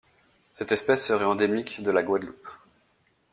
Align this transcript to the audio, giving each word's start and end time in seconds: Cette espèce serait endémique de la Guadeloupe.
Cette 0.53 0.71
espèce 0.71 1.05
serait 1.05 1.25
endémique 1.25 1.83
de 1.83 1.91
la 1.91 2.01
Guadeloupe. 2.01 2.47